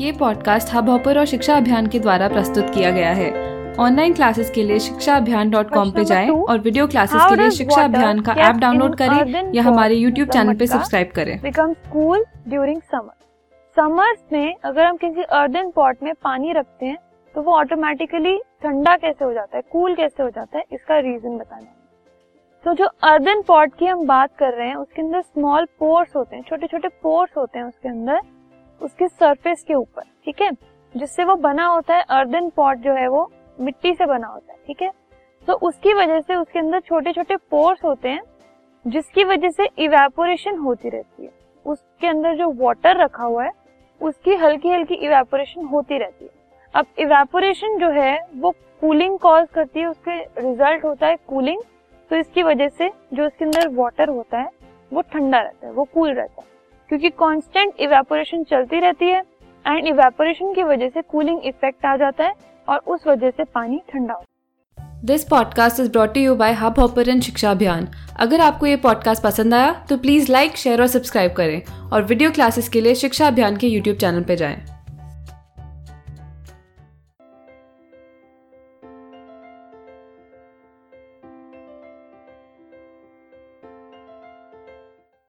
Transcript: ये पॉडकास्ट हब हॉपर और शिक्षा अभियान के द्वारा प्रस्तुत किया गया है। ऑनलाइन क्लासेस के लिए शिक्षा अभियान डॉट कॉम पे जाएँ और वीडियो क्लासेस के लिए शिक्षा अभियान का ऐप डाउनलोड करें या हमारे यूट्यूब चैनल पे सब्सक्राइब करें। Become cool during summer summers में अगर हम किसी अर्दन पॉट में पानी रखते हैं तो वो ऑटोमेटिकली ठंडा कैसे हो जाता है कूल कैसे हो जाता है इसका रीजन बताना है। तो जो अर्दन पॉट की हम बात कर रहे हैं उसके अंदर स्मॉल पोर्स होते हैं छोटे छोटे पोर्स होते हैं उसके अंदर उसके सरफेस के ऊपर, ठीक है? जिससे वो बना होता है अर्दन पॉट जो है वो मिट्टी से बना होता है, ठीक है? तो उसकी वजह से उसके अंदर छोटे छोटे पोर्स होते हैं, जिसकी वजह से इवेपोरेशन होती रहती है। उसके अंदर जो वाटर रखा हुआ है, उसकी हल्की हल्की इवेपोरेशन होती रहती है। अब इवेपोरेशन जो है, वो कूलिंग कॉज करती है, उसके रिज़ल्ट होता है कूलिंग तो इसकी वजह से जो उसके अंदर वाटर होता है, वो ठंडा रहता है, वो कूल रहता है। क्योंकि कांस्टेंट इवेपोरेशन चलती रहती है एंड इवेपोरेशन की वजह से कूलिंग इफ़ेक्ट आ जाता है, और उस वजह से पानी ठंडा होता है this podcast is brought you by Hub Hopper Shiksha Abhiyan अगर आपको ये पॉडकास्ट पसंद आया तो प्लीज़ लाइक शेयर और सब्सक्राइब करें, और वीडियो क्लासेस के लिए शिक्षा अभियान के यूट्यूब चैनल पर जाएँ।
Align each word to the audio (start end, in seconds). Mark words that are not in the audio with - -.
ये 0.00 0.10
पॉडकास्ट 0.12 0.72
हब 0.74 0.88
हॉपर 0.88 1.18
और 1.18 1.24
शिक्षा 1.26 1.56
अभियान 1.56 1.86
के 1.86 1.98
द्वारा 1.98 2.28
प्रस्तुत 2.28 2.70
किया 2.74 2.90
गया 2.90 3.10
है। 3.10 3.30
ऑनलाइन 3.76 4.14
क्लासेस 4.14 4.50
के 4.50 4.62
लिए 4.62 4.78
शिक्षा 4.80 5.16
अभियान 5.16 5.50
डॉट 5.50 5.70
कॉम 5.70 5.90
पे 5.90 6.04
जाएँ 6.04 6.30
और 6.30 6.58
वीडियो 6.58 6.86
क्लासेस 6.86 7.20
के 7.22 7.36
लिए 7.36 7.50
शिक्षा 7.50 7.82
अभियान 7.84 8.20
का 8.20 8.32
ऐप 8.38 8.56
डाउनलोड 8.56 8.96
करें 8.96 9.52
या 9.54 9.62
हमारे 9.62 9.94
यूट्यूब 9.94 10.28
चैनल 10.28 10.56
पे 10.56 10.66
सब्सक्राइब 10.66 11.10
करें। 11.16 11.40
Become 11.42 11.72
cool 11.92 12.24
during 12.48 12.80
summer 12.82 13.12
summers 13.76 14.18
में 14.32 14.54
अगर 14.64 14.84
हम 14.84 14.96
किसी 14.96 15.22
अर्दन 15.32 15.70
पॉट 15.70 16.02
में 16.02 16.12
पानी 16.24 16.52
रखते 16.52 16.86
हैं 16.86 16.96
तो 17.34 17.42
वो 17.42 17.52
ऑटोमेटिकली 17.52 18.36
ठंडा 18.62 18.96
कैसे 18.96 19.24
हो 19.24 19.32
जाता 19.32 19.56
है 19.56 19.62
कूल 19.72 19.94
कैसे 19.94 20.22
हो 20.22 20.30
जाता 20.30 20.58
है 20.58 20.64
इसका 20.72 20.98
रीजन 20.98 21.38
बताना 21.38 21.60
है। 21.60 21.78
तो 22.64 22.74
जो 22.74 22.90
अर्दन 23.02 23.42
पॉट 23.42 23.78
की 23.78 23.86
हम 23.86 24.06
बात 24.06 24.36
कर 24.38 24.52
रहे 24.52 24.68
हैं 24.68 24.76
उसके 24.76 25.02
अंदर 25.02 25.22
स्मॉल 25.22 25.64
पोर्स 25.80 26.16
होते 26.16 26.36
हैं 26.36 26.42
छोटे 26.48 26.66
छोटे 26.66 26.88
पोर्स 27.02 27.36
होते 27.36 27.58
हैं 27.58 27.66
उसके 27.66 27.88
अंदर 27.88 28.20
उसके 28.82 29.08
सरफेस 29.08 29.64
के 29.68 29.74
ऊपर, 29.74 30.02
ठीक 30.24 30.42
है? 30.42 30.50
जिससे 30.96 31.24
वो 31.24 31.34
बना 31.34 31.66
होता 31.66 31.96
है 31.96 32.04
अर्दन 32.10 32.48
पॉट 32.48 32.76
जो 32.76 32.92
है 32.92 33.08
वो 33.08 33.30
मिट्टी 33.60 33.94
से 33.94 34.06
बना 34.06 34.26
होता 34.26 34.52
है, 34.52 34.58
ठीक 34.66 34.82
है? 34.82 34.90
तो 35.46 35.52
उसकी 35.52 35.92
वजह 35.94 36.20
से 36.20 36.34
उसके 36.34 36.58
अंदर 36.58 36.80
छोटे 36.80 37.12
छोटे 37.12 37.36
पोर्स 37.36 37.84
होते 37.84 38.08
हैं, 38.08 38.22
जिसकी 38.86 39.24
वजह 39.24 39.50
से 39.50 39.68
इवेपोरेशन 39.78 40.56
होती 40.56 40.88
रहती 40.88 41.24
है। 41.24 41.30
उसके 41.66 42.06
अंदर 42.06 42.36
जो 42.36 42.52
वाटर 42.52 42.96
रखा 42.96 43.24
हुआ 43.24 43.44
है, 43.44 43.50
उसकी 44.00 44.34
हल्की 44.34 44.68
हल्की 44.68 44.94
इवेपोरेशन 44.94 45.64
होती 45.64 45.98
रहती 45.98 46.24
है। 46.24 46.30
अब 46.74 46.86
इवेपोरेशन 46.98 47.78
जो 47.78 47.90
है, 47.90 48.18
वो 48.36 48.50
कूलिंग 48.80 49.18
कॉज 49.18 49.48
करती 49.54 49.80
है, 49.80 49.86
उसके 49.86 50.18
रिज़ल्ट 50.20 50.84
होता 50.84 51.06
है 51.06 51.16
कूलिंग 51.16 51.62
तो 52.10 52.16
इसकी 52.16 52.42
वजह 52.42 52.68
से 52.68 52.90
जो 53.12 53.26
उसके 53.26 53.44
अंदर 53.44 53.68
वाटर 53.68 54.08
होता 54.08 54.38
है, 54.38 54.48
वो 54.92 55.00
ठंडा 55.02 55.40
रहता 55.40 55.66
है, 55.66 55.72
वो 55.72 55.84
कूल 55.84 56.12
रहता 56.12 56.42
है। 56.42 56.48
क्योंकि 56.90 57.08
कांस्टेंट 57.10 57.74
इवेपोरेशन 57.80 58.42
चलती 58.44 58.78
रहती 58.80 59.06
है 59.06 59.18
एंड 59.66 59.86
इवेपोरेशन 59.86 60.52
की 60.54 60.62
वजह 60.62 60.88
से 60.88 61.02
कूलिंग 61.02 61.44
इफ़ेक्ट 61.44 61.84
आ 61.86 61.96
जाता 61.96 62.24
है, 62.24 62.32
और 62.68 62.78
उस 62.86 63.06
वजह 63.06 63.30
से 63.30 63.44
पानी 63.44 63.80
ठंडा 63.88 64.14
होता 64.14 64.82
है 64.82 65.06
this 65.06 65.24
podcast 65.24 65.80
is 65.80 65.90
brought 65.90 66.16
you 66.16 66.34
by 66.34 66.52
Hub 66.52 66.78
Hopper 66.78 67.20
Shiksha 67.20 67.50
Abhiyan 67.50 67.88
अगर 68.20 68.40
आपको 68.40 68.66
ये 68.66 68.76
पॉडकास्ट 68.78 69.22
पसंद 69.22 69.54
आया 69.54 69.72
तो 69.88 69.96
प्लीज़ 69.98 70.32
लाइक 70.32 70.56
शेयर 70.56 70.80
और 70.80 70.86
सब्सक्राइब 70.86 71.32
करें, 71.32 71.62
और 71.92 72.02
वीडियो 72.02 72.30
क्लासेस 72.30 72.68
के 72.68 72.80
लिए 72.80 72.94
शिक्षा 72.94 73.26
अभियान 73.26 73.56
के 73.56 73.66
यूट्यूब 73.66 73.96
चैनल 73.96 74.22
पर 74.22 74.34
जाएँ। 74.34 74.79